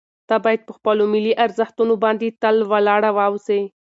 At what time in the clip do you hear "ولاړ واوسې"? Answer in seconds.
2.71-3.59